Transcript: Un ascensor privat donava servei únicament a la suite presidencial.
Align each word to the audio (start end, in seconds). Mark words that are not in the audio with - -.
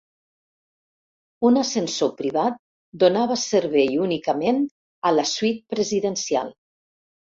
Un 1.49 1.59
ascensor 1.63 2.09
privat 2.23 2.57
donava 3.05 3.37
servei 3.43 4.01
únicament 4.07 4.61
a 5.11 5.13
la 5.19 5.27
suite 5.37 5.75
presidencial. 5.75 6.55